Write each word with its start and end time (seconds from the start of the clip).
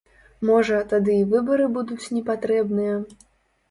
Можа, 0.49 0.79
тады 0.95 1.19
і 1.19 1.29
выбары 1.35 1.71
будуць 1.79 2.03
непатрэбныя? 2.19 2.95